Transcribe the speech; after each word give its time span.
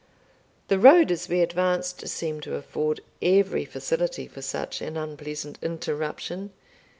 The 0.67 0.79
road, 0.79 1.11
as 1.11 1.29
we 1.29 1.41
advanced, 1.41 2.07
seemed 2.07 2.41
to 2.41 2.55
afford 2.55 3.01
every 3.21 3.65
facility 3.65 4.25
for 4.27 4.41
such 4.41 4.81
an 4.81 4.97
unpleasant 4.97 5.59
interruption. 5.61 6.49